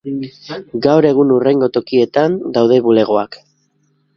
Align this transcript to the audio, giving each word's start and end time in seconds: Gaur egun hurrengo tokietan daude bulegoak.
Gaur 0.85 1.07
egun 1.09 1.33
hurrengo 1.35 1.69
tokietan 1.77 2.39
daude 2.57 2.81
bulegoak. 2.89 3.39